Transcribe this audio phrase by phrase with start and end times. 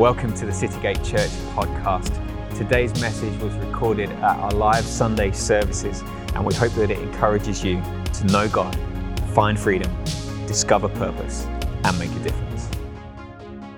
[0.00, 2.08] Welcome to the Citygate Church podcast.
[2.56, 6.00] Today's message was recorded at our live Sunday services,
[6.34, 7.82] and we hope that it encourages you
[8.14, 8.74] to know God,
[9.34, 9.94] find freedom,
[10.46, 11.44] discover purpose,
[11.84, 12.70] and make a difference.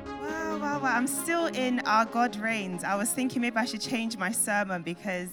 [0.06, 0.94] Wow, wow, wow.
[0.94, 2.84] I'm still in Our God Reigns.
[2.84, 5.28] I was thinking maybe I should change my sermon because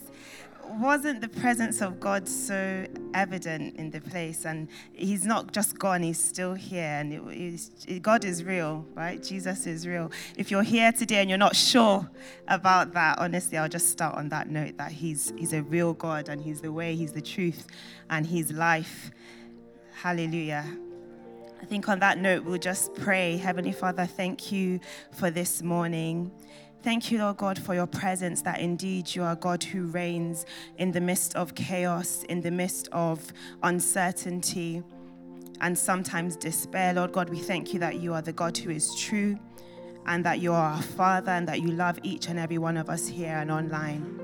[0.70, 4.46] wasn't the presence of God so evident in the place?
[4.46, 6.84] And He's not just gone, He's still here.
[6.84, 9.22] And it, it, God is real, right?
[9.22, 10.12] Jesus is real.
[10.38, 12.10] If you're here today and you're not sure
[12.48, 16.30] about that, honestly, I'll just start on that note that He's, he's a real God
[16.30, 17.68] and He's the way, He's the truth,
[18.10, 19.12] and He's life.
[20.02, 20.66] Hallelujah.
[21.62, 23.36] I think on that note, we'll just pray.
[23.36, 24.80] Heavenly Father, thank you
[25.12, 26.32] for this morning.
[26.82, 30.46] Thank you, Lord God, for your presence, that indeed you are God who reigns
[30.78, 33.34] in the midst of chaos, in the midst of
[33.64, 34.82] uncertainty,
[35.60, 36.94] and sometimes despair.
[36.94, 39.38] Lord God, we thank you that you are the God who is true,
[40.06, 42.90] and that you are our Father, and that you love each and every one of
[42.90, 44.18] us here and online.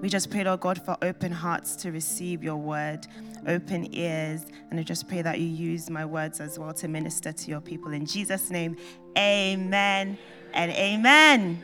[0.00, 3.06] We just pray, Lord God, for open hearts to receive your word,
[3.46, 7.32] open ears, and I just pray that you use my words as well to minister
[7.32, 7.92] to your people.
[7.92, 8.76] In Jesus' name,
[9.16, 10.18] amen
[10.52, 11.62] and amen.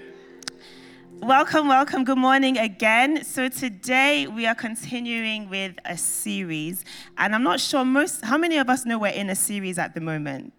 [1.21, 2.05] Welcome, welcome.
[2.05, 3.25] Good morning again.
[3.25, 6.85] So today we are continuing with a series,
[7.17, 9.95] and I'm not sure most how many of us know we're in a series at
[9.95, 10.53] the moment.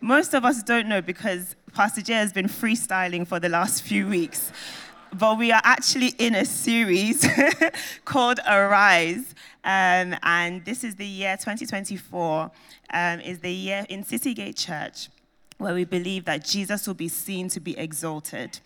[0.00, 4.08] Most of us don't know because Pastor Jay has been freestyling for the last few
[4.08, 4.50] weeks.
[5.14, 7.26] But we are actually in a series
[8.06, 9.34] called Arise.
[9.62, 12.50] Um, and this is the year 2024,
[12.94, 15.08] um, is the year in Citygate Church
[15.58, 18.58] where we believe that Jesus will be seen to be exalted.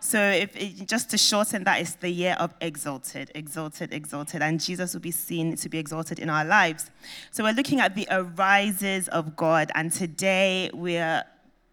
[0.00, 4.60] So, if it, just to shorten that, it's the year of exalted, exalted, exalted, and
[4.60, 6.90] Jesus will be seen to be exalted in our lives.
[7.30, 11.22] So, we're looking at the arises of God, and today we're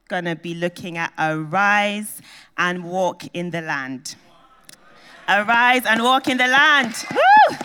[0.07, 2.21] going to be looking at arise
[2.57, 4.15] and walk in the land.
[5.29, 6.95] Arise and walk in the land.
[7.11, 7.57] Woo!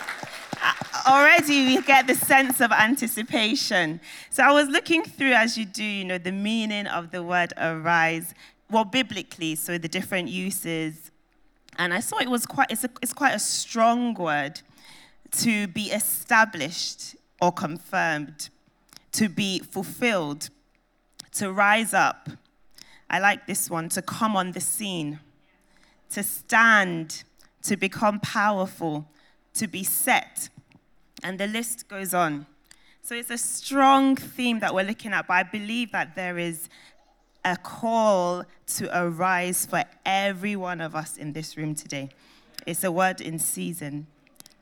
[0.62, 0.72] Uh,
[1.06, 4.00] already we get the sense of anticipation.
[4.30, 7.52] So I was looking through, as you do, you know, the meaning of the word
[7.56, 8.34] arise,
[8.70, 11.10] well, biblically, so the different uses.
[11.78, 14.60] And I saw it was quite, it's, a, it's quite a strong word
[15.32, 18.50] to be established or confirmed,
[19.12, 20.50] to be fulfilled,
[21.32, 22.28] to rise up.
[23.08, 25.20] I like this one, to come on the scene,
[26.10, 27.24] to stand,
[27.62, 29.06] to become powerful,
[29.54, 30.48] to be set,
[31.22, 32.46] and the list goes on.
[33.02, 36.68] So it's a strong theme that we're looking at, but I believe that there is
[37.44, 42.10] a call to arise for every one of us in this room today.
[42.66, 44.06] It's a word in season.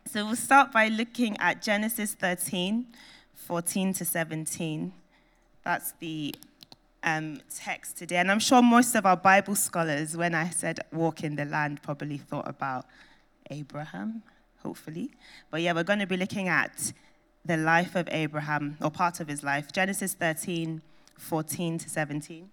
[0.06, 2.86] So we'll start by looking at Genesis 13,
[3.34, 4.92] 14 to 17.
[5.62, 6.34] That's the
[7.02, 8.16] um, text today.
[8.16, 11.82] And I'm sure most of our Bible scholars, when I said walk in the land,
[11.82, 12.86] probably thought about
[13.50, 14.22] Abraham,
[14.62, 15.10] hopefully.
[15.50, 16.92] But yeah, we're going to be looking at
[17.44, 20.82] the life of Abraham, or part of his life, Genesis 13,
[21.16, 22.50] 14 to 17.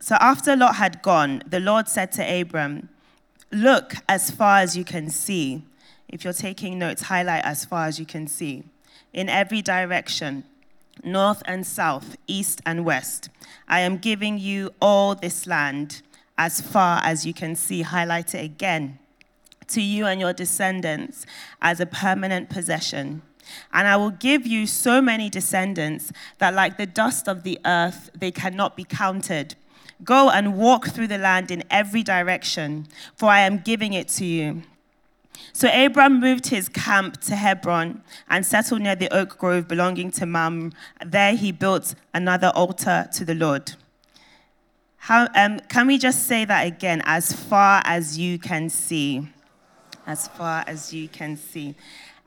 [0.00, 2.88] So after Lot had gone, the Lord said to Abram,
[3.52, 5.62] Look as far as you can see.
[6.08, 8.64] If you're taking notes, highlight as far as you can see.
[9.12, 10.44] In every direction,
[11.04, 13.28] north and south, east and west.
[13.68, 16.02] I am giving you all this land
[16.38, 18.98] as far as you can see, highlight it again,
[19.68, 21.26] to you and your descendants
[21.60, 23.22] as a permanent possession.
[23.72, 28.10] And I will give you so many descendants that, like the dust of the earth,
[28.18, 29.56] they cannot be counted.
[30.04, 34.24] Go and walk through the land in every direction, for I am giving it to
[34.24, 34.62] you.
[35.52, 40.26] So Abram moved his camp to Hebron and settled near the oak grove belonging to
[40.26, 40.70] Mamre.
[41.04, 43.72] There he built another altar to the Lord.
[44.96, 47.02] How, um, can we just say that again?
[47.04, 49.28] As far as you can see.
[50.06, 51.74] As far as you can see.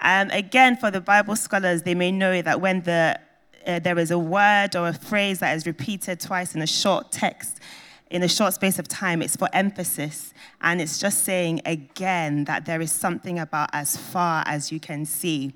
[0.01, 3.19] Um, again, for the Bible scholars, they may know that when the,
[3.65, 7.11] uh, there is a word or a phrase that is repeated twice in a short
[7.11, 7.59] text,
[8.15, 10.33] in a short space of time, it's for emphasis.
[10.61, 15.05] And it's just saying again that there is something about as far as you can
[15.05, 15.53] see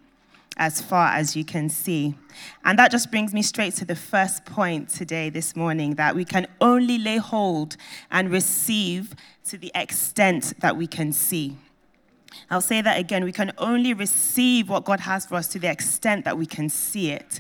[0.58, 2.14] as far as you can see.
[2.66, 6.26] And that just brings me straight to the first point today, this morning, that we
[6.26, 7.78] can only lay hold
[8.12, 9.16] and receive
[9.46, 11.56] to the extent that we can see.
[12.52, 13.24] I'll say that again.
[13.24, 16.68] We can only receive what God has for us to the extent that we can
[16.68, 17.40] see it.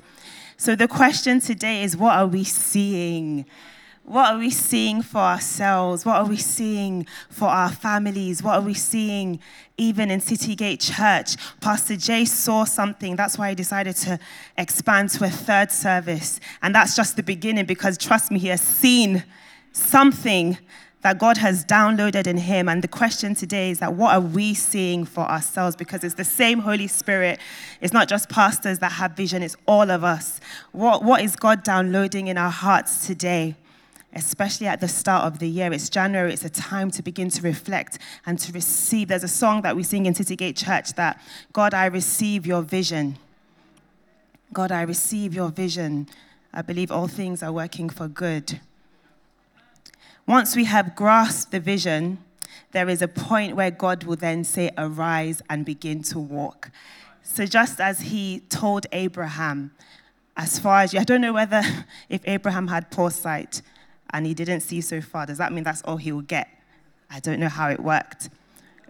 [0.55, 3.45] So the question today is what are we seeing?
[4.03, 6.03] What are we seeing for ourselves?
[6.05, 8.41] What are we seeing for our families?
[8.41, 9.39] What are we seeing
[9.77, 11.35] even in Citygate Church?
[11.61, 13.15] Pastor Jay saw something.
[13.15, 14.17] That's why he decided to
[14.57, 16.39] expand to a third service.
[16.63, 19.23] And that's just the beginning because trust me, he has seen
[19.73, 20.57] something
[21.01, 22.67] that God has downloaded in him.
[22.67, 25.75] And the question today is that what are we seeing for ourselves?
[25.75, 27.39] Because it's the same Holy Spirit.
[27.79, 30.41] It's not just pastors that have vision, it's all of us.
[30.71, 33.55] What, what is God downloading in our hearts today?
[34.13, 35.71] Especially at the start of the year.
[35.71, 39.07] It's January, it's a time to begin to reflect and to receive.
[39.07, 41.21] There's a song that we sing in Citygate Church that
[41.53, 43.17] God, I receive your vision.
[44.51, 46.07] God, I receive your vision.
[46.51, 48.59] I believe all things are working for good.
[50.25, 52.17] Once we have grasped the vision,
[52.71, 56.71] there is a point where God will then say, Arise and begin to walk.
[57.21, 59.71] So, just as he told Abraham,
[60.35, 61.61] as far as you, I don't know whether
[62.09, 63.61] if Abraham had poor sight
[64.11, 66.47] and he didn't see so far, does that mean that's all he will get?
[67.09, 68.29] I don't know how it worked.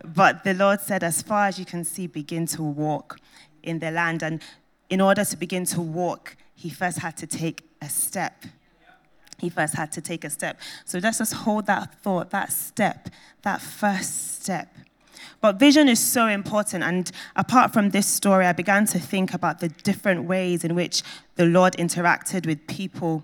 [0.04, 3.20] But the Lord said, As far as you can see, begin to walk
[3.64, 4.24] in the land.
[4.24, 4.42] And
[4.90, 8.46] in order to begin to walk, he first had to take a step
[9.40, 10.60] he first had to take a step.
[10.86, 13.10] So let's just hold that thought, that step,
[13.44, 14.76] that first step.
[15.42, 16.84] But vision is so important.
[16.84, 21.02] And apart from this story, I began to think about the different ways in which
[21.36, 23.24] the Lord interacted with people.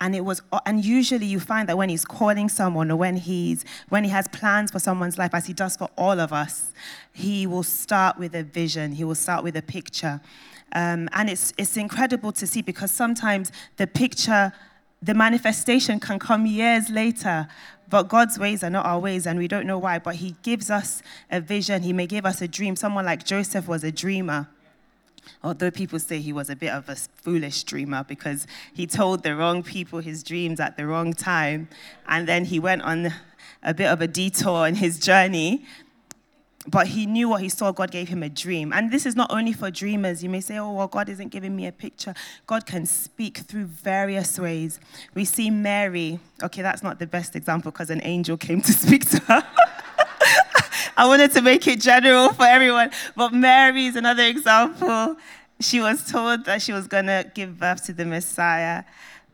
[0.00, 3.64] And it was, and usually you find that when he's calling someone or when he's,
[3.88, 6.72] when he has plans for someone's life, as he does for all of us,
[7.12, 8.92] he will start with a vision.
[8.92, 10.20] He will start with a picture.
[10.74, 14.52] Um, and it's, it's incredible to see because sometimes the picture
[15.02, 17.48] the manifestation can come years later,
[17.88, 19.98] but God's ways are not our ways, and we don't know why.
[19.98, 22.76] But He gives us a vision, He may give us a dream.
[22.76, 24.48] Someone like Joseph was a dreamer.
[25.42, 29.34] Although people say he was a bit of a foolish dreamer because he told the
[29.34, 31.68] wrong people his dreams at the wrong time,
[32.08, 33.12] and then he went on
[33.62, 35.64] a bit of a detour in his journey
[36.68, 37.72] but he knew what he saw.
[37.72, 38.72] God gave him a dream.
[38.72, 40.22] And this is not only for dreamers.
[40.22, 42.14] You may say, oh, well, God isn't giving me a picture.
[42.46, 44.80] God can speak through various ways.
[45.14, 46.18] We see Mary.
[46.42, 49.46] Okay, that's not the best example because an angel came to speak to her.
[50.96, 52.90] I wanted to make it general for everyone.
[53.14, 55.16] But Mary is another example.
[55.60, 58.84] She was told that she was going to give birth to the Messiah.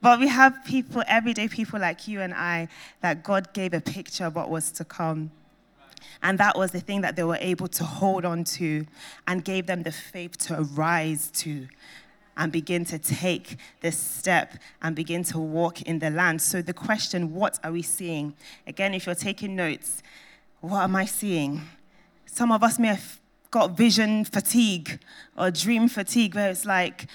[0.00, 2.68] But we have people, everyday people like you and I,
[3.00, 5.30] that God gave a picture of what was to come.
[6.20, 8.84] And that was the thing that they were able to hold on to
[9.28, 11.68] and gave them the faith to arise to
[12.36, 16.42] and begin to take this step and begin to walk in the land.
[16.42, 18.34] So, the question, what are we seeing?
[18.66, 20.02] Again, if you're taking notes,
[20.62, 21.60] what am I seeing?
[22.24, 23.20] Some of us may have
[23.50, 25.00] got vision fatigue
[25.36, 27.08] or dream fatigue, where it's like,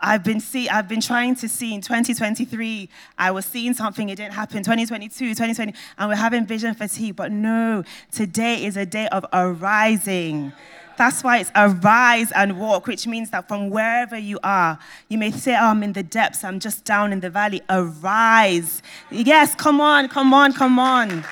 [0.00, 4.16] I've been see, I've been trying to see in 2023, I was seeing something, it
[4.16, 4.58] didn't happen.
[4.58, 7.16] 2022, 2020, and we're having vision fatigue.
[7.16, 10.52] But no, today is a day of arising.
[10.96, 14.76] That's why it's arise and walk, which means that from wherever you are,
[15.08, 17.62] you may say, oh, I'm in the depths, I'm just down in the valley.
[17.70, 18.82] Arise.
[19.08, 21.24] Yes, come on, come on, come on.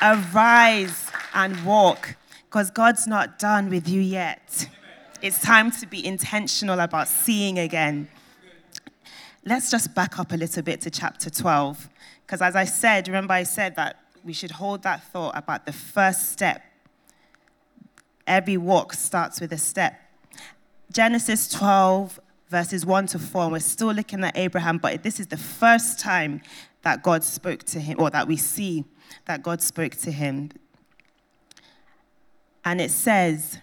[0.00, 2.16] Arise and walk,
[2.46, 4.68] because God's not done with you yet.
[5.20, 8.08] It's time to be intentional about seeing again.
[9.44, 11.88] Let's just back up a little bit to chapter 12.
[12.24, 15.72] Because as I said, remember I said that we should hold that thought about the
[15.72, 16.62] first step.
[18.26, 19.98] Every walk starts with a step.
[20.92, 25.36] Genesis 12, verses 1 to 4, we're still looking at Abraham, but this is the
[25.36, 26.42] first time
[26.82, 28.84] that God spoke to him, or that we see
[29.26, 30.50] that God spoke to him.
[32.64, 33.58] And it says,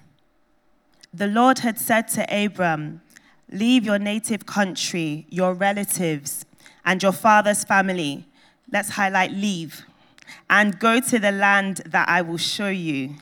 [1.14, 3.02] the Lord had said to Abram,
[3.52, 6.46] Leave your native country, your relatives,
[6.84, 8.26] and your father's family.
[8.72, 9.86] Let's highlight leave.
[10.50, 13.16] And go to the land that I will show you.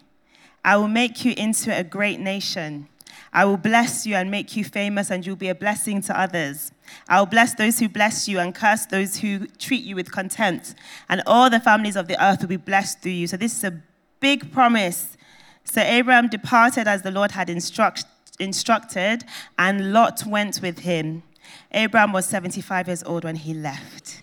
[0.65, 2.87] I will make you into a great nation.
[3.33, 6.71] I will bless you and make you famous, and you'll be a blessing to others.
[7.09, 10.75] I will bless those who bless you and curse those who treat you with contempt.
[11.09, 13.27] And all the families of the earth will be blessed through you.
[13.27, 13.81] So, this is a
[14.19, 15.17] big promise
[15.63, 18.05] so Abraham departed as the Lord had instruct,
[18.39, 19.23] instructed,
[19.57, 21.23] and Lot went with him.
[21.71, 24.21] Abraham was 75 years old when he left.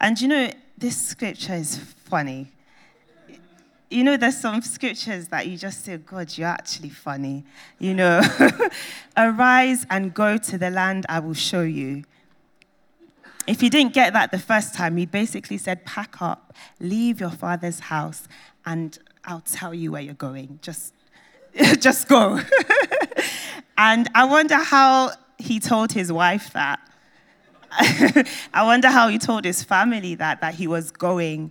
[0.00, 2.52] And you know, this scripture is funny.
[3.90, 7.44] You know, there's some scriptures that you just say, God, you're actually funny.
[7.80, 8.22] You know,
[9.16, 12.04] arise and go to the land I will show you.
[13.48, 17.30] If you didn't get that the first time, he basically said, pack up, leave your
[17.30, 18.28] father's house,
[18.64, 20.60] and I'll tell you where you're going.
[20.62, 20.94] Just,
[21.80, 22.40] just go.
[23.76, 26.78] and I wonder how he told his wife that.
[27.72, 31.50] I wonder how he told his family that, that he was going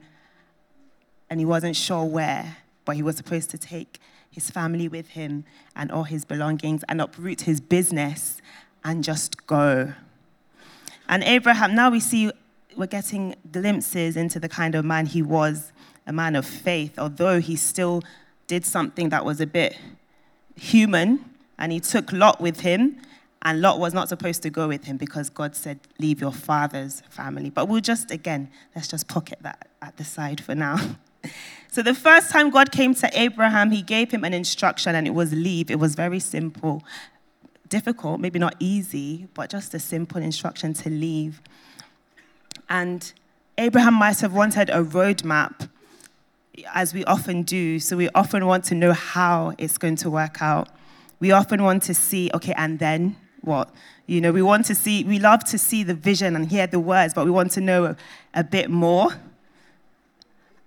[1.29, 5.43] and he wasn't sure where, but he was supposed to take his family with him
[5.75, 8.41] and all his belongings and uproot his business
[8.83, 9.93] and just go.
[11.07, 12.31] And Abraham, now we see
[12.77, 15.71] we're getting glimpses into the kind of man he was,
[16.05, 18.01] a man of faith, although he still
[18.47, 19.77] did something that was a bit
[20.55, 21.25] human,
[21.57, 23.01] and he took Lot with him,
[23.41, 27.01] and Lot was not supposed to go with him because God said, Leave your father's
[27.09, 27.49] family.
[27.49, 30.77] But we'll just, again, let's just pocket that at the side for now.
[31.71, 35.13] so the first time God came to Abraham, he gave him an instruction, and it
[35.13, 35.69] was leave.
[35.69, 36.83] It was very simple
[37.69, 41.41] difficult, maybe not easy, but just a simple instruction to leave.
[42.67, 43.11] And
[43.57, 45.69] Abraham might have wanted a roadmap,
[46.73, 47.79] as we often do.
[47.79, 50.69] So we often want to know how it's going to work out.
[51.19, 53.73] We often want to see, okay, and then what?
[54.07, 56.79] You know, we want to see, we love to see the vision and hear the
[56.79, 57.95] words, but we want to know
[58.33, 59.09] a, bit more.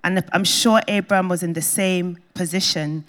[0.04, 3.04] And I'm sure Abraham was in the same position.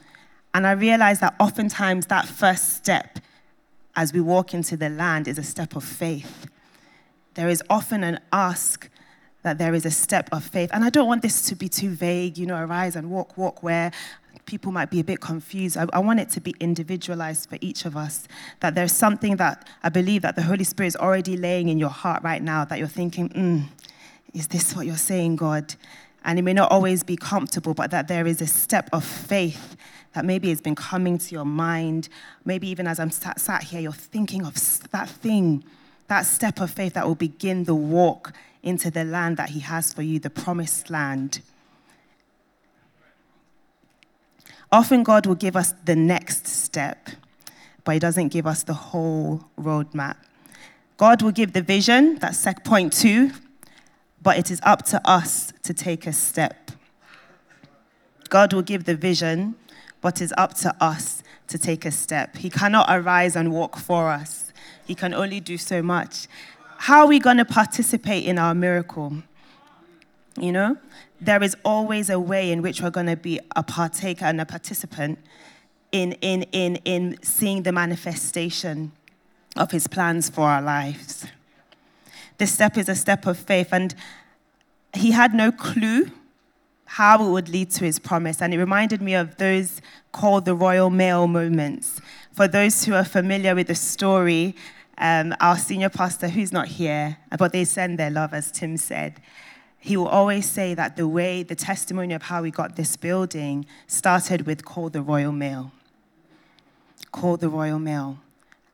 [0.53, 3.19] And I realized that oftentimes that first step
[3.95, 6.47] as we walk into the land is a step of faith.
[7.35, 8.89] There is often an ask
[9.41, 10.69] that there is a step of faith.
[10.73, 13.61] And I don't want this to be too vague, you know, arise and walk, walk
[13.61, 13.91] where
[14.45, 15.77] people might be a bit confused.
[15.77, 18.27] I, I, want it to be individualized for each of us.
[18.59, 21.89] That there's something that I believe that the Holy Spirit is already laying in your
[21.89, 23.65] heart right now that you're thinking, mm,
[24.33, 25.75] is this what you're saying, God?
[26.25, 29.75] And it may not always be comfortable, but that there is a step of faith
[30.13, 32.07] that maybe has been coming to your mind.
[32.45, 34.53] Maybe even as I'm sat, sat here, you're thinking of
[34.91, 35.63] that thing,
[36.07, 39.93] that step of faith that will begin the walk into the land that He has
[39.93, 41.41] for you, the promised land.
[44.71, 47.09] Often God will give us the next step,
[47.83, 50.15] but He doesn't give us the whole roadmap.
[50.97, 53.31] God will give the vision, that's point two,
[54.23, 56.71] but it is up to us to take a step.
[58.29, 59.55] God will give the vision,
[60.01, 62.37] but it's up to us to take a step.
[62.37, 64.51] He cannot arise and walk for us,
[64.87, 66.27] He can only do so much.
[66.77, 69.13] How are we going to participate in our miracle?
[70.37, 70.77] You know,
[71.21, 74.45] there is always a way in which we're going to be a partaker and a
[74.45, 75.19] participant
[75.91, 78.91] in, in, in, in seeing the manifestation
[79.55, 81.27] of his plans for our lives.
[82.37, 83.95] This step is a step of faith, and
[84.93, 86.11] he had no clue
[86.85, 88.41] how it would lead to his promise.
[88.41, 91.99] And it reminded me of those called the Royal Mail moments.
[92.33, 94.55] For those who are familiar with the story,
[94.97, 99.19] um, our senior pastor, who's not here, but they send their love, as Tim said,
[99.79, 103.65] he will always say that the way, the testimony of how we got this building
[103.85, 105.73] started with call the Royal Mail.
[107.11, 108.19] Call the Royal Mail.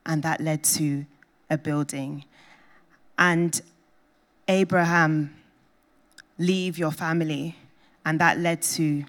[0.05, 1.05] And that led to
[1.49, 2.25] a building.
[3.19, 3.61] And
[4.47, 5.35] Abraham,
[6.39, 7.57] leave your family
[8.05, 9.03] and that led to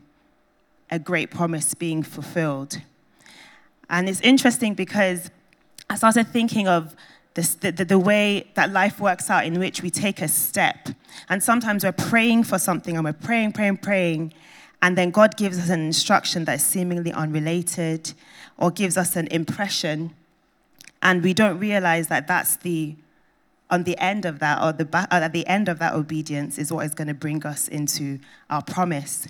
[0.91, 2.81] a great promise being fulfilled.
[3.89, 5.31] And it's interesting because
[5.89, 6.95] I started thinking of
[7.35, 10.89] this, the, the, way that life works out in which we take a step.
[11.29, 14.35] And sometimes we're praying for something and we're praying, praying, praying.
[14.83, 18.13] And then God gives us an instruction that is seemingly unrelated
[18.59, 20.13] or gives us an impression.
[21.03, 22.97] And we don't realize that that's the
[23.71, 26.73] on the end of that, or the uh, at the end of that obedience, is
[26.73, 29.29] what is going to bring us into our promise.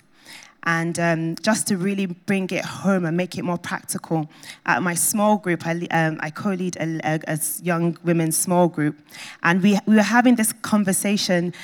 [0.65, 4.29] And um, just to really bring it home and make it more practical,
[4.67, 8.69] at my small group, I, um, I co lead a, a, a, young women's small
[8.69, 8.99] group.
[9.43, 11.55] And we, we were having this conversation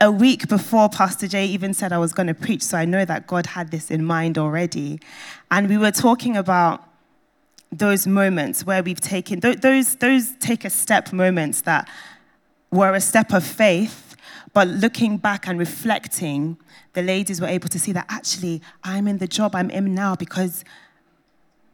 [0.00, 2.62] a week before Pastor Jay even said I was going to preach.
[2.62, 5.00] So I know that God had this in mind already.
[5.50, 6.84] And we were talking about
[7.70, 11.88] those moments where we've taken those those take a step moments that
[12.70, 14.16] were a step of faith
[14.54, 16.56] but looking back and reflecting
[16.94, 20.14] the ladies were able to see that actually i'm in the job i'm in now
[20.16, 20.64] because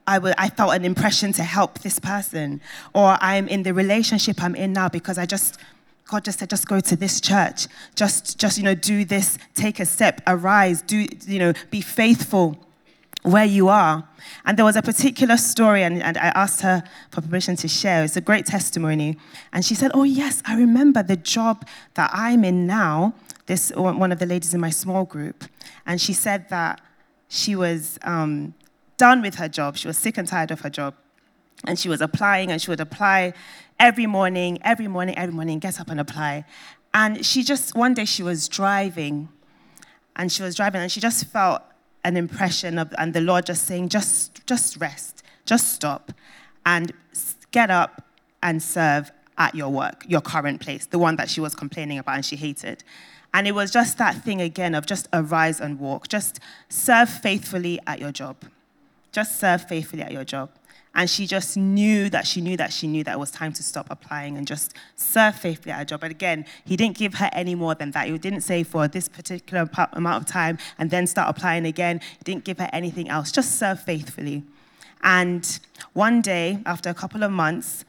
[0.07, 2.61] I, w- I felt an impression to help this person
[2.93, 5.59] or i'm in the relationship i'm in now because i just
[6.07, 7.67] god just said just go to this church.
[7.95, 12.59] Just just you know do this take a step arise do you know be faithful
[13.25, 14.07] where you are.
[14.45, 18.05] And there was a particular story, and, and I asked her for permission to share.
[18.05, 19.17] It's a great testimony.
[19.53, 23.15] And she said, Oh, yes, I remember the job that I'm in now.
[23.47, 25.45] This one of the ladies in my small group.
[25.87, 26.81] And she said that
[27.29, 28.55] she was um,
[28.97, 29.77] done with her job.
[29.77, 30.95] She was sick and tired of her job.
[31.67, 33.33] And she was applying, and she would apply
[33.81, 36.45] every morning, every morning, every morning, get up and apply.
[36.93, 39.31] And she just, one day she was driving,
[40.15, 41.63] and she was driving, and she just felt
[42.05, 46.13] an impression of, and the Lord just saying, just, just rest, just stop,
[46.65, 46.93] and
[47.51, 48.05] get up
[48.43, 49.11] and serve.
[49.37, 52.37] at your work, your current place, the one that she was complaining about and she
[52.37, 52.85] hated.
[53.33, 56.07] And it was just that thing again of just arise and walk.
[56.07, 58.37] Just serve faithfully at your job.
[59.11, 60.51] Just serve faithfully at your job.
[60.95, 63.63] And she just knew that she knew that she knew that it was time to
[63.63, 66.01] stop applying and just serve faithfully at her job.
[66.01, 68.07] But again, he didn't give her any more than that.
[68.07, 72.01] He didn't say for this particular amount of time and then start applying again.
[72.19, 73.33] He didn't give her anything else.
[73.33, 74.45] Just serve faithfully.
[75.03, 75.59] And
[75.93, 77.85] one day, after a couple of months,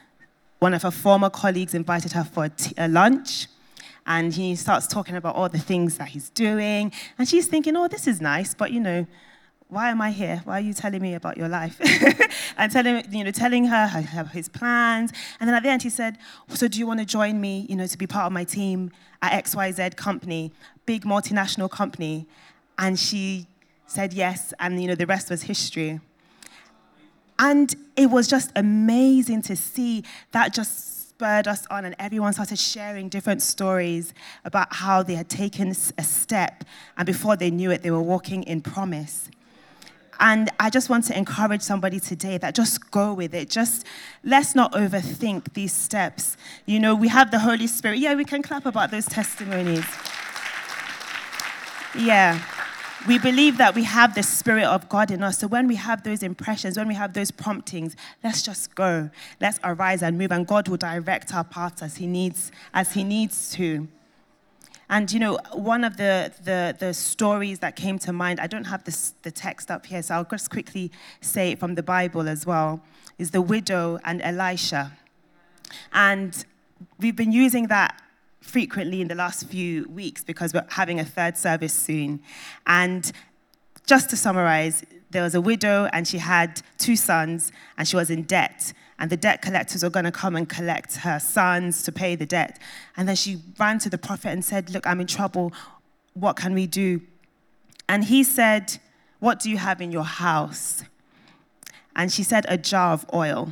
[0.59, 3.47] one of her former colleagues invited her for a, t- a lunch
[4.07, 6.91] and he starts talking about all the things that he's doing.
[7.17, 9.07] And she's thinking, oh, this is nice, but you know,
[9.67, 10.41] why am I here?
[10.45, 11.79] Why are you telling me about your life?
[12.57, 13.87] and telling, you know, telling her
[14.31, 15.11] his plans.
[15.39, 16.17] And then at the end, he said,
[16.49, 18.91] so do you want to join me, you know, to be part of my team
[19.21, 20.51] at XYZ company,
[20.85, 22.27] big multinational company?
[22.77, 23.47] And she
[23.87, 25.99] said yes, and you know, the rest was history.
[27.39, 32.59] And it was just amazing to see that just spurred us on, and everyone started
[32.59, 36.63] sharing different stories about how they had taken a step,
[36.97, 39.29] and before they knew it, they were walking in promise.
[40.19, 43.49] And I just want to encourage somebody today that just go with it.
[43.49, 43.85] Just
[44.23, 46.37] let's not overthink these steps.
[46.65, 47.99] You know, we have the Holy Spirit.
[47.99, 49.85] Yeah, we can clap about those testimonies.
[51.97, 52.41] Yeah
[53.07, 55.39] we believe that we have the Spirit of God in us.
[55.39, 59.09] So when we have those impressions, when we have those promptings, let's just go.
[59.39, 63.03] Let's arise and move, and God will direct our paths as He needs, as He
[63.03, 63.87] needs to.
[64.89, 68.65] And you know, one of the, the, the stories that came to mind, I don't
[68.65, 72.27] have this, the text up here, so I'll just quickly say it from the Bible
[72.29, 72.81] as well,
[73.17, 74.91] is the widow and Elisha.
[75.93, 76.45] And
[76.99, 78.01] we've been using that
[78.41, 82.21] frequently in the last few weeks because we're having a third service soon.
[82.67, 83.11] And
[83.87, 88.09] just to summarize, there was a widow and she had two sons and she was
[88.09, 88.73] in debt.
[88.97, 92.25] And the debt collectors were going to come and collect her sons to pay the
[92.25, 92.59] debt.
[92.95, 95.51] And then she ran to the prophet and said, Look, I'm in trouble.
[96.13, 97.01] What can we do?
[97.89, 98.77] And he said,
[99.19, 100.83] What do you have in your house?
[101.95, 103.51] And she said, A jar of oil.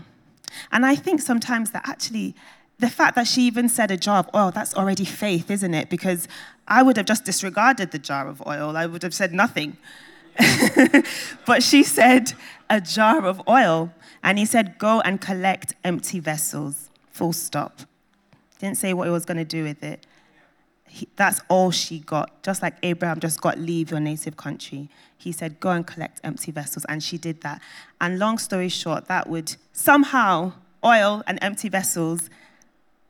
[0.72, 2.36] And I think sometimes that actually
[2.80, 5.90] the fact that she even said a jar of oil, that's already faith, isn't it?
[5.90, 6.28] Because
[6.68, 9.78] I would have just disregarded the jar of oil, I would have said nothing.
[11.46, 12.34] but she said
[12.70, 13.94] a jar of oil.
[14.24, 16.90] And he said, Go and collect empty vessels.
[17.12, 17.82] Full stop.
[18.60, 20.08] Didn't say what he was going to do with it.
[20.88, 22.42] He, that's all she got.
[22.44, 24.90] Just like Abraham just got leave your native country.
[25.18, 26.86] He said, Go and collect empty vessels.
[26.86, 27.62] And she did that.
[28.00, 32.30] And long story short, that would somehow, oil and empty vessels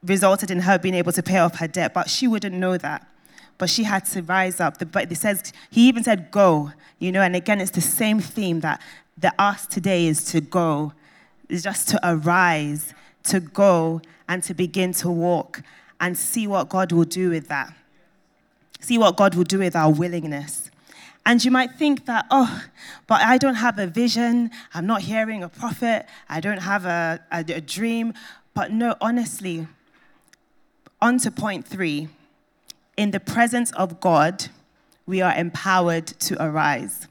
[0.04, 3.08] resulted in her being able to pay off her debt, but she wouldn't know that.
[3.58, 4.76] But she had to rise up.
[4.92, 8.60] But it says, he even said, go, you know, and again, it's the same theme
[8.62, 8.82] that
[9.18, 10.94] the ask today is to go,
[11.50, 15.62] is just to arise, to go, and to begin to walk
[16.00, 17.74] and see what God will do with that.
[18.80, 20.70] See what God will do with our willingness.
[21.26, 22.64] And you might think that, oh,
[23.08, 24.52] but I don't have a vision.
[24.74, 26.06] I'm not hearing a prophet.
[26.28, 28.14] I don't have a, a, a dream.
[28.54, 29.68] But no, honestly,
[31.02, 32.10] on to point three.
[32.98, 34.48] In the presence of God,
[35.06, 37.08] we are empowered to arise.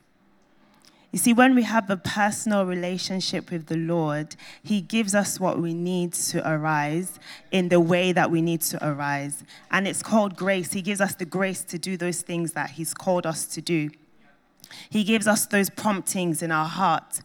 [1.12, 5.59] You see, when we have a personal relationship with the Lord, He gives us what
[5.59, 7.20] we need to arise
[7.51, 9.44] in the way that we need to arise.
[9.70, 10.72] And it's called grace.
[10.72, 13.90] He gives us the grace to do those things that He's called us to do.
[14.88, 17.20] He gives us those promptings in our heart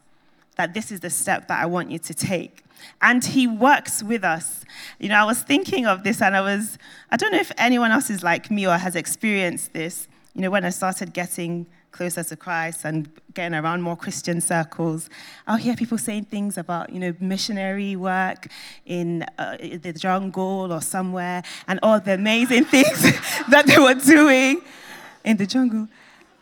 [0.57, 2.63] that this is the step that I want you to take
[3.01, 4.63] and he works with us.
[4.99, 6.77] You know, I was thinking of this and I was,
[7.11, 10.07] I don't know if anyone else is like me or has experienced this.
[10.33, 11.65] You know, when I started getting
[11.97, 15.09] closer to Christ and getting around more Christian circles,
[15.47, 18.47] I'll hear people saying things about, you know, missionary work
[18.85, 23.01] in, uh, the jungle or somewhere and all the amazing things
[23.49, 24.61] that they were doing
[25.25, 25.87] in the jungle.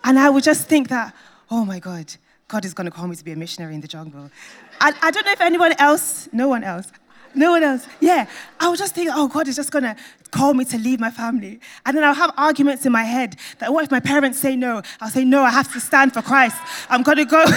[0.03, 1.15] And I would just think that,
[1.49, 2.13] oh my God,
[2.47, 4.29] God is going to call me to be a missionary in the jungle.
[4.79, 6.91] I, I don't know if anyone else, no one else,
[7.35, 7.87] no one else.
[7.99, 8.27] Yeah.
[8.59, 9.95] I was just thinking, oh, God is just going to
[10.31, 11.59] call me to leave my family.
[11.85, 14.81] And then I'll have arguments in my head that what if my parents say no?
[14.99, 16.57] I'll say, no, I have to stand for Christ.
[16.89, 17.45] I'm going to go.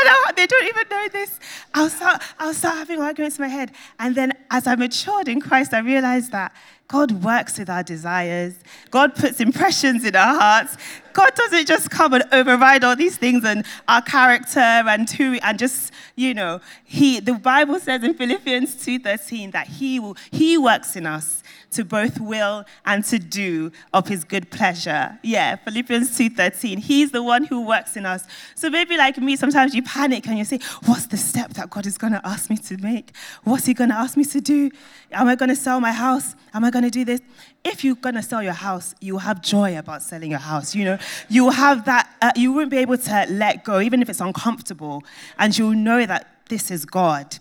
[0.00, 1.40] I do they don't even know this.
[1.74, 3.72] I'll start, I'll start having arguments in my head.
[3.98, 6.54] And then as I matured in Christ, I realized that
[6.88, 8.54] God works with our desires.
[8.90, 10.78] God puts impressions in our hearts.
[11.12, 15.58] God doesn't just come and override all these things and our character and who and
[15.58, 20.96] just, you know, he the Bible says in Philippians 2:13 that he will he works
[20.96, 25.18] in us to both will and to do of his good pleasure.
[25.22, 26.78] Yeah, Philippians 2:13.
[26.78, 28.24] He's the one who works in us.
[28.54, 31.86] So maybe like me, sometimes you panic and you say, What's the step that God
[31.86, 33.14] is gonna ask me to make?
[33.44, 34.70] What's he gonna ask me to do?
[35.12, 36.34] Am I gonna sell my house?
[36.54, 37.20] Am I gonna do this?
[37.64, 40.74] If you're gonna sell your house, you will have joy about selling your house.
[40.74, 44.00] You know, you will have that, uh, you won't be able to let go, even
[44.00, 45.02] if it's uncomfortable,
[45.38, 47.38] and you'll know that this is God.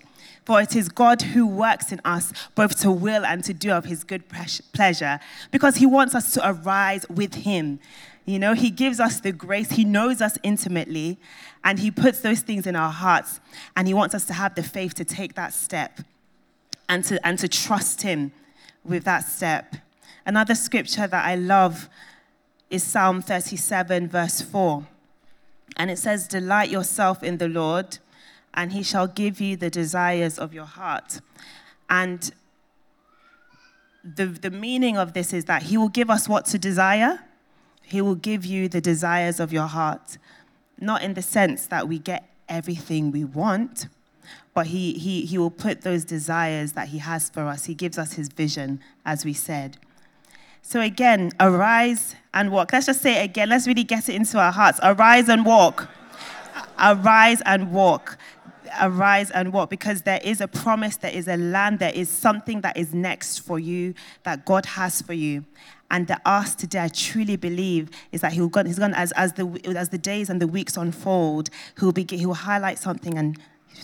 [0.47, 3.83] For it is God who works in us both to will and to do of
[3.83, 4.23] his good
[4.71, 5.19] pleasure,
[5.51, 7.81] because he wants us to arise with him.
[8.23, 11.17] You know, he gives us the grace, he knows us intimately,
[11.65, 13.41] and he puts those things in our hearts,
[13.75, 15.99] and he wants us to have the faith to take that step
[16.88, 18.31] and to, and to trust him
[18.86, 19.75] with that step.
[20.25, 21.89] Another scripture that I love
[22.69, 24.88] is Psalm 37, verse 4.
[25.75, 27.97] And it says, Delight yourself in the Lord
[28.58, 31.22] and he shall give you the desires of your heart.
[31.89, 32.32] And
[34.04, 37.20] the, the meaning of this is that he will give us what to desire,
[37.84, 40.17] he will give you the desires of your heart.
[40.80, 43.88] Not in the sense that we get everything we want,
[44.54, 47.65] but he, he, he will put those desires that he has for us.
[47.65, 49.78] He gives us his vision, as we said.
[50.63, 52.74] So, again, arise and walk.
[52.74, 53.50] Let's just say it again.
[53.50, 54.80] Let's really get it into our hearts.
[54.84, 55.88] Arise and walk.
[56.80, 58.17] Arise and walk
[58.82, 62.62] arise and walk because there is a promise, there is a land, there is something
[62.62, 65.45] that is next for you that God has for you.
[65.89, 69.62] And the ask today, I truly believe, is that he'll he's going as, as, the,
[69.75, 71.49] as the days and the weeks unfold,
[71.80, 73.39] he'll, be, he'll highlight something and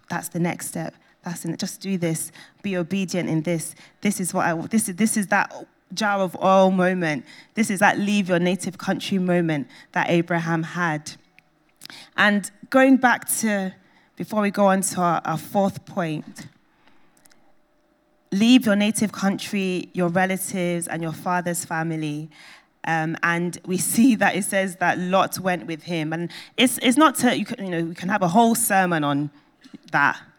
[0.10, 0.96] that's the next step.
[1.24, 2.32] That's in, just do this.
[2.62, 3.76] Be obedient in this.
[4.02, 4.54] This is what I.
[4.68, 5.54] This is this is that
[5.94, 7.26] jar of oil moment.
[7.54, 11.14] This is that leave your native country moment that Abraham had.
[12.18, 13.74] And going back to
[14.16, 16.48] before we go on to our, our fourth point,
[18.32, 22.30] leave your native country, your relatives, and your father's family.
[22.86, 26.14] Um, and we see that it says that Lot went with him.
[26.14, 29.04] And it's, it's not to, you, can, you know, we can have a whole sermon
[29.04, 29.32] on
[29.92, 30.20] that.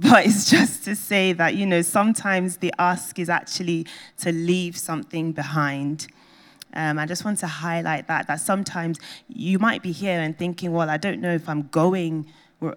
[0.00, 3.84] But it's just to say that, you know, sometimes the ask is actually
[4.18, 6.06] to leave something behind.
[6.72, 10.72] Um, I just want to highlight that, that sometimes you might be here and thinking,
[10.72, 12.30] well, I don't know if I'm going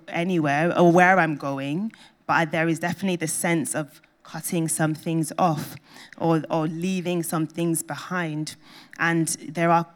[0.07, 1.91] anywhere or where I'm going,
[2.27, 5.75] but there is definitely the sense of cutting some things off
[6.17, 8.55] or, or leaving some things behind.
[8.99, 9.87] And there are,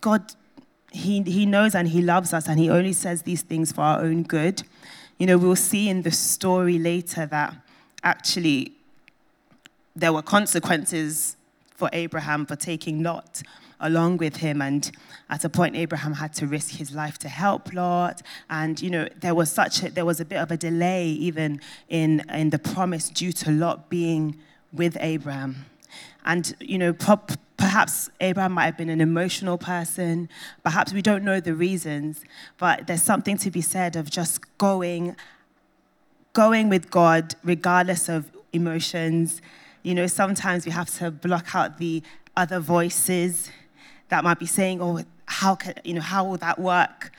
[0.00, 0.34] God,
[0.94, 4.00] he, he knows and He loves us, and He only says these things for our
[4.00, 4.62] own good.
[5.18, 7.54] You know, we'll see in the story later that
[8.02, 8.72] actually
[9.96, 11.36] there were consequences
[11.74, 13.42] for Abraham for taking Lot
[13.84, 14.60] along with him.
[14.60, 14.90] And
[15.30, 18.22] at a point, Abraham had to risk his life to help Lot.
[18.50, 21.60] And, you know, there was such a, there was a bit of a delay even
[21.88, 24.36] in, in the promise due to Lot being
[24.72, 25.66] with Abraham.
[26.24, 30.30] And, you know, perhaps Abraham might have been an emotional person.
[30.64, 32.24] Perhaps we don't know the reasons.
[32.58, 35.14] But there's something to be said of just going,
[36.32, 39.42] going with God regardless of emotions.
[39.82, 42.02] You know, sometimes we have to block out the
[42.36, 43.50] other voices
[44.08, 47.12] that might be saying, oh, how can, you know, how will that work?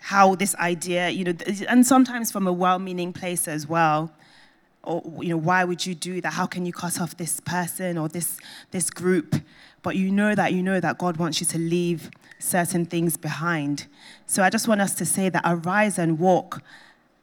[0.00, 1.34] How this idea, you know,
[1.68, 4.12] and sometimes from a well-meaning place as well.
[4.82, 6.34] Or, you know, why would you do that?
[6.34, 8.38] How can you cut off this person or this,
[8.70, 9.36] this group?
[9.82, 13.86] But you know that you know that God wants you to leave certain things behind.
[14.26, 16.62] So I just want us to say that arise and walk.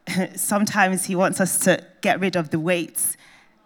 [0.35, 3.17] Sometimes He wants us to get rid of the weights,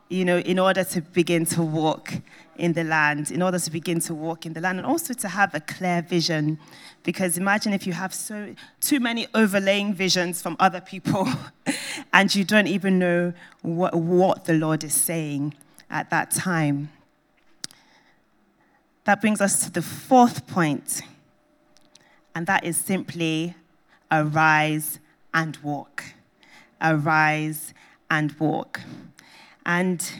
[0.09, 2.13] you know, in order to begin to walk
[2.59, 5.27] in the land in order to begin to walk in the land and also to
[5.27, 6.59] have a clear vision.
[7.03, 11.27] Because imagine if you have so too many overlaying visions from other people
[12.13, 15.53] and you don't even know what, what the Lord is saying
[15.89, 16.89] at that time.
[19.05, 21.01] That brings us to the fourth point,
[22.35, 23.55] and that is simply
[24.11, 24.99] arise
[25.33, 26.03] and walk.
[26.81, 27.73] Arise
[28.09, 28.81] and walk.
[29.65, 30.11] And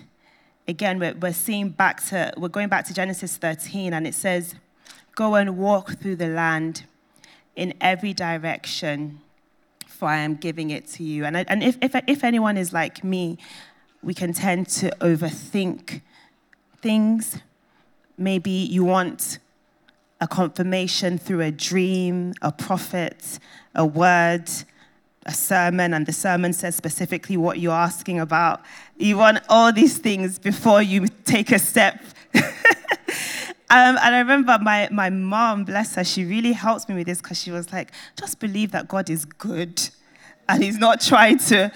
[0.68, 4.56] again, we're, we're seeing back to, we're going back to Genesis 13, and it says,
[5.16, 6.84] Go and walk through the land
[7.56, 9.20] in every direction,
[9.88, 11.26] for I am giving it to you.
[11.26, 13.38] And, I, and if, if, if anyone is like me,
[14.04, 16.02] we can tend to overthink
[16.82, 17.40] things.
[18.18, 19.40] Maybe you want
[20.22, 23.40] a confirmation through a dream, a prophet,
[23.74, 24.50] a word,
[25.28, 28.62] a sermon and the sermon says specifically what you're asking about.
[28.98, 32.04] You want all these things before you take a step
[33.70, 37.22] Um, and I remember my, my mom, bless her, she really helped me with this
[37.22, 39.90] because she was like, just believe that God is good
[40.48, 41.70] and He's not trying to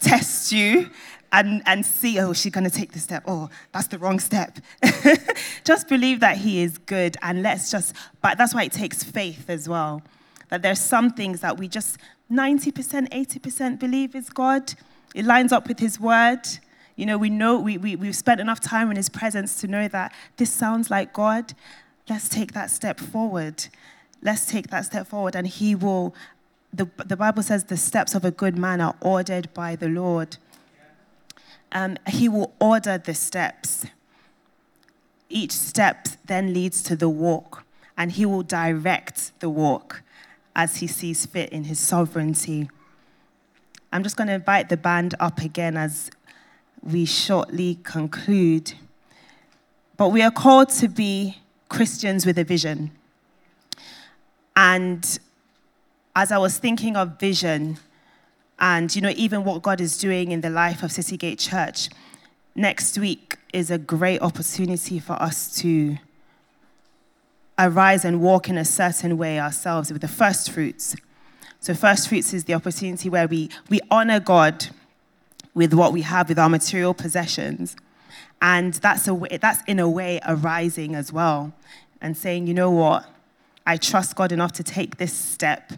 [0.00, 0.90] test you
[1.30, 3.22] and, and see, oh, she's going to take the step.
[3.28, 4.58] Oh, that's the wrong step.
[5.64, 9.48] just believe that He is good and let's just, but that's why it takes faith
[9.48, 10.02] as well.
[10.48, 11.98] That there's some things that we just
[12.32, 14.74] 90%, 80% believe is God.
[15.14, 16.40] It lines up with His word.
[16.96, 19.88] You know, we know we, we, we've spent enough time in His presence to know
[19.88, 21.54] that this sounds like God.
[22.08, 23.66] Let's take that step forward.
[24.22, 26.14] Let's take that step forward, and He will.
[26.74, 30.38] The, the Bible says the steps of a good man are ordered by the Lord.
[31.72, 33.86] Um, he will order the steps.
[35.28, 37.64] Each step then leads to the walk,
[37.96, 40.02] and He will direct the walk
[40.54, 42.68] as He sees fit in His sovereignty.
[43.92, 46.10] I'm just going to invite the band up again as
[46.82, 48.72] we shortly conclude.
[49.98, 52.90] But we are called to be Christians with a vision.
[54.56, 55.18] And
[56.16, 57.78] as I was thinking of vision,
[58.58, 61.90] and you know, even what God is doing in the life of Citygate Church,
[62.54, 65.98] next week is a great opportunity for us to
[67.58, 70.96] arise and walk in a certain way ourselves with the first fruits.
[71.62, 74.66] So, first fruits is the opportunity where we, we honor God
[75.54, 77.76] with what we have, with our material possessions.
[78.40, 81.52] And that's, a that's in a way arising as well
[82.00, 83.06] and saying, you know what,
[83.64, 85.74] I trust God enough to take this step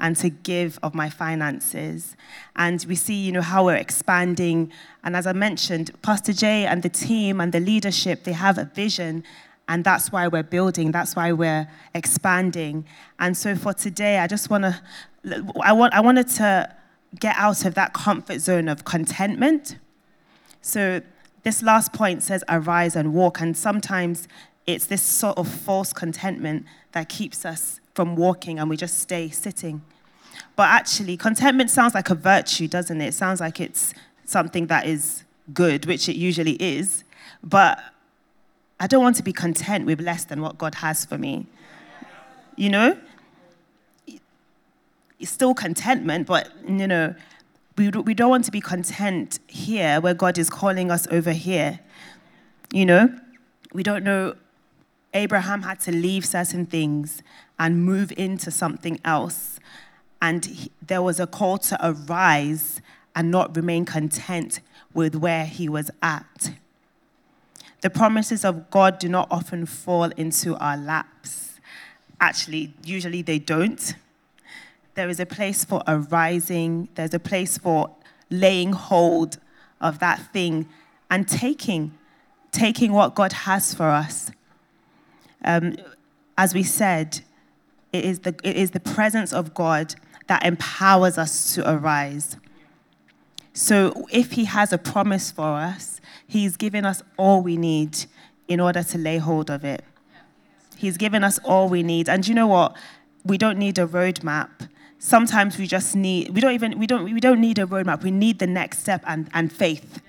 [0.00, 2.16] and to give of my finances.
[2.56, 4.72] And we see, you know, how we're expanding.
[5.04, 8.64] And as I mentioned, Pastor Jay and the team and the leadership, they have a
[8.64, 9.22] vision.
[9.68, 12.86] And that's why we're building, that's why we're expanding.
[13.20, 14.80] And so for today, I just want to,
[15.62, 16.74] I, want, I wanted to
[17.18, 19.76] get out of that comfort zone of contentment.
[20.62, 21.00] So,
[21.44, 23.40] this last point says, arise and walk.
[23.40, 24.28] And sometimes
[24.66, 29.30] it's this sort of false contentment that keeps us from walking and we just stay
[29.30, 29.82] sitting.
[30.56, 33.08] But actually, contentment sounds like a virtue, doesn't it?
[33.08, 37.04] It sounds like it's something that is good, which it usually is.
[37.42, 37.82] But
[38.78, 41.46] I don't want to be content with less than what God has for me.
[42.56, 42.98] You know?
[45.22, 47.14] Still contentment, but you know,
[47.76, 51.80] we, we don't want to be content here where God is calling us over here.
[52.72, 53.18] You know,
[53.72, 54.34] we don't know.
[55.14, 57.22] Abraham had to leave certain things
[57.58, 59.58] and move into something else.
[60.20, 62.80] And he, there was a call to arise
[63.14, 64.60] and not remain content
[64.92, 66.52] with where he was at.
[67.80, 71.60] The promises of God do not often fall into our laps.
[72.20, 73.94] Actually, usually they don't
[74.98, 77.94] there is a place for arising, there's a place for
[78.30, 79.38] laying hold
[79.80, 80.68] of that thing
[81.08, 81.96] and taking,
[82.50, 84.32] taking what God has for us.
[85.44, 85.76] Um,
[86.36, 87.20] as we said,
[87.92, 89.94] it is, the, it is the presence of God
[90.26, 92.36] that empowers us to arise.
[93.52, 98.06] So if He has a promise for us, He's given us all we need
[98.48, 99.84] in order to lay hold of it.
[100.76, 102.08] He's given us all we need.
[102.08, 102.76] And you know what?
[103.24, 107.20] We don't need a roadmap sometimes we just need we don't even we don't we
[107.20, 108.02] don't need a roadmap.
[108.02, 110.02] We need the next step and, and faith.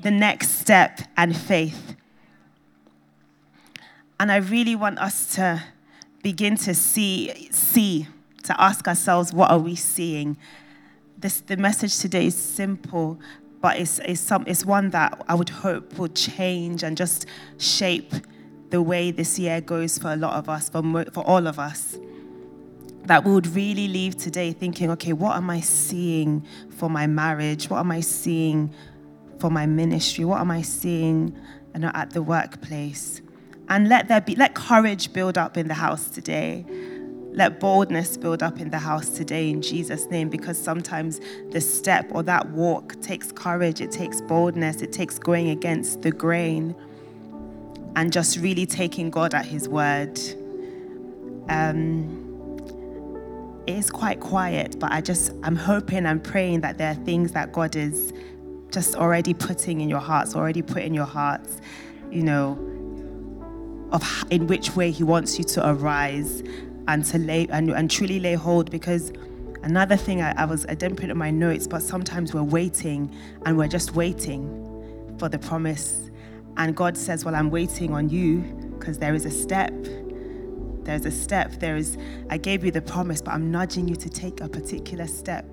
[0.00, 1.96] The next step and faith.
[4.18, 5.62] And i really want us to
[6.22, 8.06] begin to see see
[8.44, 10.36] to ask ourselves what are we seeing?
[11.18, 13.20] This the message today is simple
[13.60, 17.26] but it's, it's, some, it's one that i would hope will change and just
[17.58, 18.12] shape
[18.70, 21.96] the way this year goes for a lot of us for, for all of us
[23.04, 27.68] that we would really leave today thinking, okay, what am I seeing for my marriage?
[27.68, 28.72] What am I seeing
[29.38, 30.24] for my ministry?
[30.24, 31.36] What am I seeing
[31.74, 33.20] you know, at the workplace?
[33.68, 36.64] And let there be let courage build up in the house today.
[37.32, 41.18] Let boldness build up in the house today in Jesus' name, because sometimes
[41.50, 46.10] the step or that walk takes courage, it takes boldness, it takes going against the
[46.12, 46.76] grain
[47.96, 50.20] and just really taking God at His word.
[51.48, 52.21] Um,
[53.66, 57.32] it is quite quiet, but I just, I'm hoping and praying that there are things
[57.32, 58.12] that God is
[58.70, 61.60] just already putting in your hearts, already put in your hearts,
[62.10, 62.58] you know,
[63.92, 66.42] of in which way He wants you to arise
[66.88, 68.70] and to lay and, and truly lay hold.
[68.70, 69.12] Because
[69.62, 73.14] another thing I, I was, I didn't put in my notes, but sometimes we're waiting
[73.46, 76.10] and we're just waiting for the promise.
[76.56, 78.38] And God says, Well, I'm waiting on you
[78.78, 79.72] because there is a step
[80.84, 81.52] there's a step.
[81.60, 81.96] There is,
[82.30, 85.44] I gave you the promise, but I'm nudging you to take a particular step.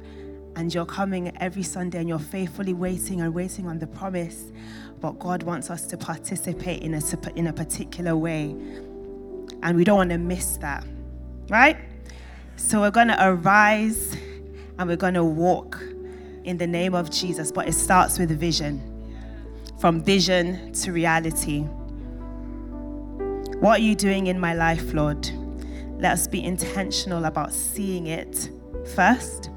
[0.56, 4.52] and you're coming every Sunday and you're faithfully waiting and waiting on the promise,
[5.00, 7.02] but God wants us to participate in a,
[7.36, 8.56] in a particular way.
[9.63, 10.86] And we don't want to miss that,
[11.50, 11.78] right?
[12.58, 14.18] So we're going to arise
[14.78, 15.82] and we're going to walk
[16.44, 18.82] in the name of Jesus, but it starts with vision.
[19.80, 21.65] From vision to reality.
[23.60, 25.30] What are you doing in my life, Lord?
[26.00, 28.50] Let us be intentional about seeing it
[28.95, 29.50] first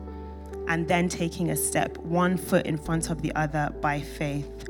[0.67, 4.69] and then taking a step, one foot in front of the other by faith.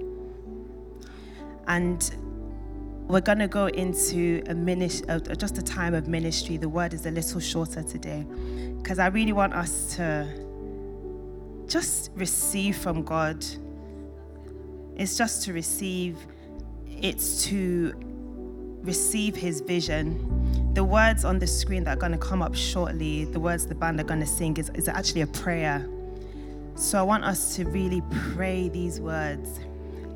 [1.67, 2.15] And
[3.09, 6.59] we're going to go into a ministry, uh, just a time of ministry.
[6.59, 8.27] The word is a little shorter today
[8.83, 10.29] because I really want us to
[11.69, 13.43] just receive from God.
[14.97, 16.19] It's just to receive,
[16.87, 17.95] it's to
[18.83, 20.29] receive His vision.
[20.75, 23.75] The words on the screen that are going to come up shortly, the words the
[23.75, 25.87] band are going to sing, is, is actually a prayer.
[26.75, 28.03] So I want us to really
[28.35, 29.61] pray these words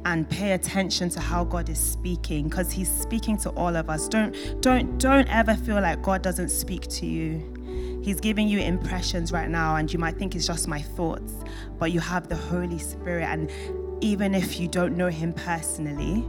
[0.07, 4.09] and pay attention to how God is speaking because he's speaking to all of us.
[4.09, 8.01] Don't don't don't ever feel like God doesn't speak to you.
[8.05, 11.35] He's giving you impressions right now and you might think it's just my thoughts,
[11.79, 13.51] but you have the Holy Spirit and
[14.01, 16.25] even if you don't know him personally,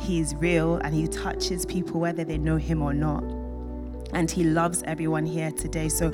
[0.00, 3.22] he's real and he touches people whether they know him or not.
[4.12, 5.88] And he loves everyone here today.
[5.88, 6.10] So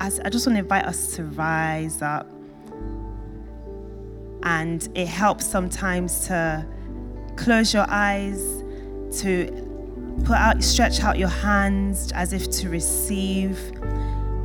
[0.00, 2.30] as I just want to invite us to rise up
[4.42, 6.64] and it helps sometimes to
[7.36, 8.62] close your eyes,
[9.20, 9.68] to
[10.24, 13.58] put out, stretch out your hands as if to receive,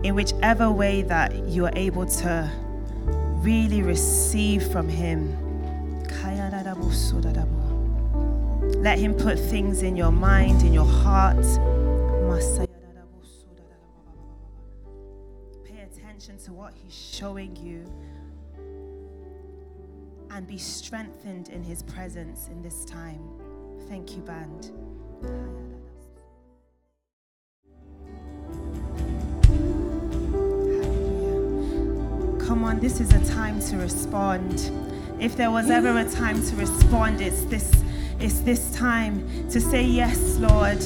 [0.03, 2.51] in whichever way that you are able to
[3.41, 5.37] really receive from Him.
[8.83, 11.37] Let Him put things in your mind, in your heart.
[15.63, 17.89] Pay attention to what He's showing you
[20.33, 23.21] and be strengthened in his presence in this time.
[23.87, 24.71] Thank you, band.
[32.41, 34.71] Come on, this is a time to respond.
[35.19, 37.71] If there was ever a time to respond, it's this,
[38.23, 40.81] it's this time to say, Yes, Lord.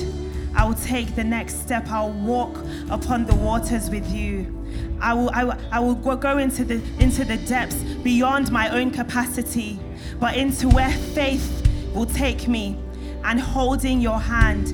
[0.56, 1.88] I will take the next step.
[1.88, 2.58] I'll walk
[2.90, 4.52] upon the waters with you.
[5.00, 8.90] I will, I will, I will go into the, into the depths beyond my own
[8.90, 9.80] capacity,
[10.20, 12.76] but into where faith will take me
[13.24, 14.70] and holding your hand.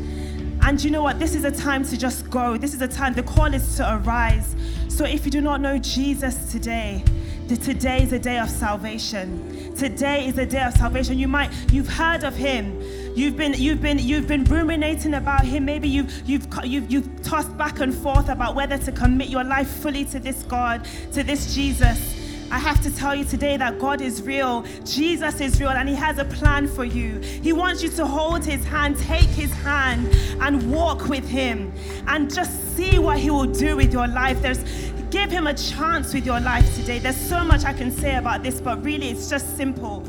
[0.64, 1.20] And you know what?
[1.20, 2.56] This is a time to just go.
[2.56, 4.56] This is a time, the call is to arise.
[4.88, 7.04] So if you do not know Jesus today,
[7.50, 9.63] today is a day of salvation.
[9.76, 11.18] Today is a day of salvation.
[11.18, 12.80] You might, you've heard of him.
[13.16, 15.66] You've been, you've been, you've been ruminating about him.
[15.66, 19.68] Maybe you've, you've, you've, you've tossed back and forth about whether to commit your life
[19.68, 22.23] fully to this God, to this Jesus.
[22.54, 25.96] I have to tell you today that God is real, Jesus is real, and He
[25.96, 27.18] has a plan for you.
[27.18, 30.08] He wants you to hold His hand, take His hand,
[30.40, 31.74] and walk with Him,
[32.06, 34.40] and just see what He will do with your life.
[34.44, 34.64] There's
[35.10, 37.00] give Him a chance with your life today.
[37.00, 40.02] There's so much I can say about this, but really it's just simple.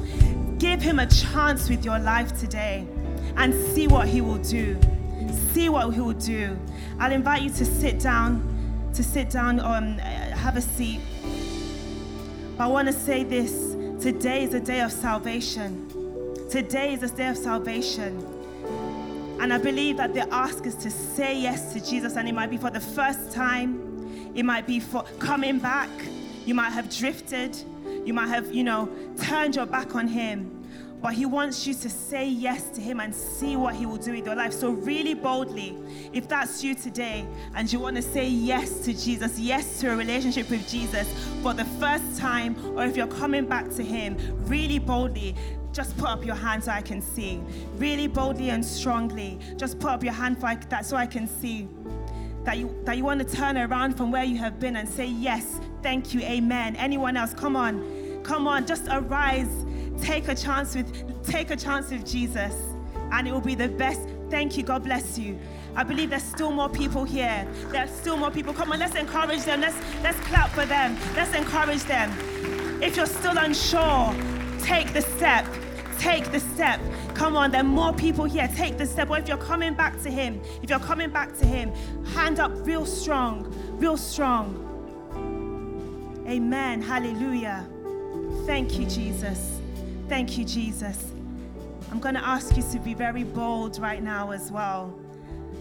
[0.59, 2.87] Give Him a chance with your life today
[3.39, 4.79] and see what He will do.
[5.55, 6.59] See what He will do.
[7.01, 11.01] I'll invite you to sit down, to sit down, um, have a seat.
[12.57, 15.91] But I want to say this today is a day of salvation.
[16.49, 18.25] Today is a day of salvation.
[19.41, 22.51] And I believe that the ask is to say yes to Jesus, and it might
[22.51, 25.91] be for the first time, it might be for coming back.
[26.47, 27.57] You might have drifted,
[28.05, 28.89] you might have, you know,
[29.21, 30.64] turned your back on Him
[31.01, 34.13] but He wants you to say yes to Him and see what He will do
[34.13, 34.53] with your life.
[34.53, 35.77] So, really boldly,
[36.13, 39.97] if that's you today and you want to say yes to Jesus, yes to a
[39.97, 41.07] relationship with Jesus
[41.43, 45.35] for the first time, or if you're coming back to Him, really boldly,
[45.73, 47.41] just put up your hand so I can see.
[47.77, 51.69] Really boldly and strongly, just put up your hand for that so I can see.
[52.45, 55.07] That you, that you want to turn around from where you have been and say,
[55.07, 56.77] Yes, thank you, amen.
[56.77, 57.33] Anyone else?
[57.33, 59.65] Come on, come on, just arise
[60.01, 62.55] Take a chance with take a chance with Jesus
[63.13, 64.01] and it will be the best.
[64.31, 64.63] Thank you.
[64.63, 65.39] God bless you.
[65.77, 67.47] I believe there's still more people here.
[67.69, 68.53] There's still more people.
[68.53, 69.61] Come on, let's encourage them.
[69.61, 70.97] Let's let's clap for them.
[71.15, 72.11] Let's encourage them.
[72.83, 74.15] If you're still unsure,
[74.61, 75.47] take the step.
[75.99, 76.81] Take the step.
[77.15, 78.49] Come on, there are more people here.
[78.55, 79.11] Take the step.
[79.11, 81.73] Or if you're coming back to Him, if you're coming back to Him,
[82.07, 83.47] hand up real strong,
[83.79, 84.61] real strong.
[86.29, 86.83] Amen.
[86.83, 87.67] Hallelujah.
[88.47, 89.54] Thank you, Jesus.
[90.09, 91.13] Thank you, Jesus.
[91.91, 94.95] I'm going to ask you to be very bold right now as well.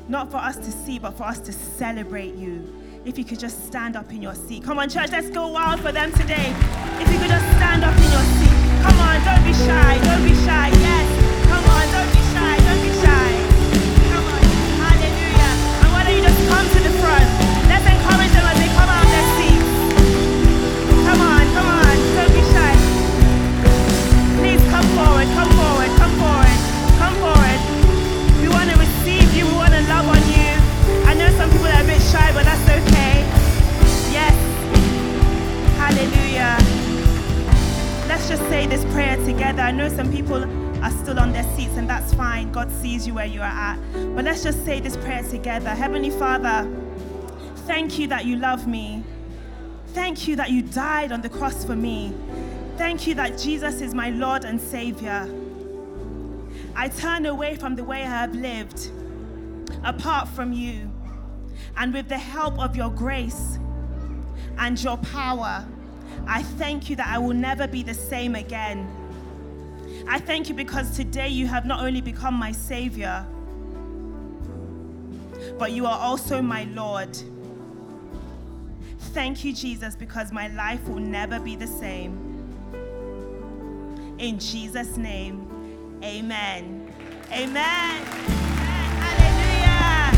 [0.08, 2.62] Not for us to see, but for us to celebrate you.
[3.06, 4.64] if you could just stand up in your seat.
[4.64, 6.54] Come on, church, let's go wild for them today.
[7.00, 8.58] If you could just stand up in your seat.
[8.84, 10.70] Come on, don't be shy, don't be shy.
[10.70, 11.08] Yes,
[11.48, 13.32] come on, don't be shy, don't be shy.
[14.14, 14.44] Come on,
[14.80, 15.54] hallelujah.
[15.84, 17.43] And why don't you just come to the front?
[38.24, 39.62] Let's just say this prayer together.
[39.62, 40.46] I know some people
[40.82, 42.54] are still on their seats, and that's fine.
[42.54, 43.78] God sees you where you are at.
[44.16, 45.72] But let's just say this prayer together.
[45.72, 46.66] Heavenly Father,
[47.68, 49.04] thank you that you love me.
[49.88, 52.14] Thank you that you died on the cross for me.
[52.78, 55.30] Thank you that Jesus is my Lord and Savior.
[56.78, 58.90] I turn away from the way I have lived
[59.84, 60.90] apart from you.
[61.76, 63.60] And with the help of your grace
[64.58, 65.68] and your power,
[66.28, 68.88] I thank you that I will never be the same again.
[70.08, 73.26] I thank you because today you have not only become my Savior,
[75.58, 77.18] but you are also my Lord.
[79.14, 82.18] Thank you, Jesus, because my life will never be the same.
[84.18, 85.48] In Jesus' name,
[86.04, 86.92] amen.
[87.32, 88.06] Amen.
[89.06, 90.12] Hallelujah.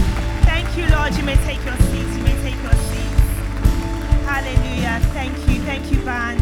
[0.45, 1.15] Thank you, Lord.
[1.15, 2.14] You may take your seats.
[4.35, 4.99] Hallelujah.
[5.13, 5.61] Thank you.
[5.61, 6.37] Thank you, Van.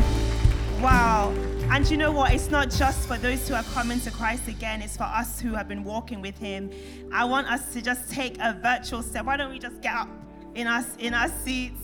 [0.81, 1.29] Wow.
[1.69, 2.33] And you know what?
[2.33, 5.53] It's not just for those who are coming to Christ again, it's for us who
[5.53, 6.71] have been walking with Him.
[7.13, 9.25] I want us to just take a virtual step.
[9.25, 10.09] Why don't we just get up
[10.55, 11.83] in us in our seats?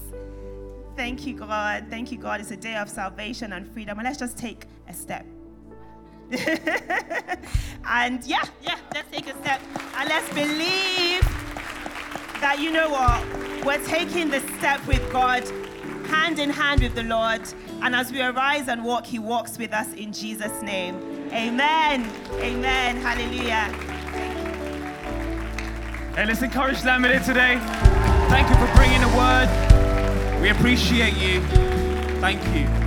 [0.95, 1.85] Thank you, God.
[1.91, 2.41] Thank you, God.
[2.41, 3.99] It's a day of salvation and freedom.
[3.99, 5.27] And let's just take a step.
[7.85, 9.61] and yeah, yeah, let's take a step.
[9.95, 11.21] And let's believe
[12.41, 13.63] that you know what?
[13.63, 15.43] We're taking the step with God,
[16.07, 17.41] hand in hand with the Lord.
[17.81, 20.95] And as we arise and walk, He walks with us in Jesus' name.
[21.31, 22.09] Amen.
[22.33, 22.97] Amen.
[22.97, 23.73] Hallelujah.
[26.15, 27.57] Hey, let's encourage Lamide today.
[28.29, 30.41] Thank you for bringing the word.
[30.41, 31.41] We appreciate you.
[32.19, 32.78] Thank you.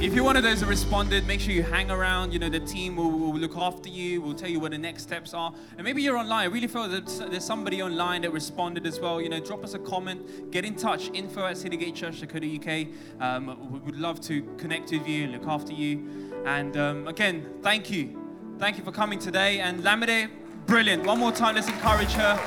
[0.00, 2.32] If you're one of those that responded, make sure you hang around.
[2.32, 5.02] You know, the team will, will look after you, We'll tell you what the next
[5.02, 5.52] steps are.
[5.76, 6.44] And maybe you're online.
[6.44, 9.20] I really feel that there's somebody online that responded as well.
[9.20, 12.86] You know, drop us a comment, get in touch, info at citygatechurch.co.uk.
[13.20, 16.32] Um, we would love to connect with you and look after you.
[16.46, 18.54] And um, again, thank you.
[18.60, 19.58] Thank you for coming today.
[19.58, 20.30] And Lamide,
[20.66, 21.06] brilliant.
[21.06, 22.38] One more time, let's encourage her.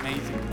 [0.00, 0.45] Amazing.